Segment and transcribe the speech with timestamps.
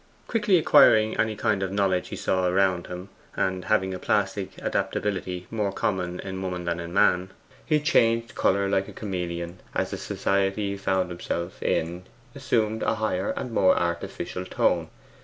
[0.25, 5.45] Quickly acquiring any kind of knowledge he saw around him, and having a plastic adaptability
[5.51, 7.29] more common in woman than in man,
[7.63, 12.95] he changed colour like a chameleon as the society he found himself in assumed a
[12.95, 14.89] higher and more artificial tone.